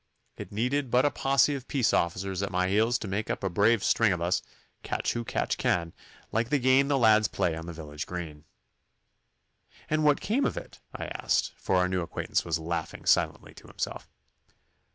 It 0.35 0.51
needed 0.51 0.89
but 0.89 1.05
a 1.05 1.11
posse 1.11 1.53
of 1.53 1.67
peace 1.67 1.93
officers 1.93 2.41
at 2.41 2.49
my 2.49 2.69
heels 2.69 2.97
to 2.97 3.07
make 3.07 3.29
up 3.29 3.43
a 3.43 3.51
brave 3.51 3.83
string 3.83 4.11
of 4.11 4.19
us, 4.19 4.41
catch 4.81 5.13
who 5.13 5.23
catch 5.23 5.59
can, 5.59 5.93
like 6.31 6.49
the 6.49 6.57
game 6.57 6.87
the 6.87 6.97
lads 6.97 7.27
play 7.27 7.55
on 7.55 7.67
the 7.67 7.71
village 7.73 8.07
green.' 8.07 8.45
'And 9.91 10.03
what 10.03 10.19
came 10.19 10.45
of 10.45 10.57
it?' 10.57 10.79
I 10.91 11.05
asked, 11.05 11.53
for 11.55 11.75
our 11.75 11.87
new 11.87 12.01
acquaintance 12.01 12.43
was 12.43 12.57
laughing 12.57 13.05
silently 13.05 13.53
to 13.53 13.67
himself. 13.67 14.09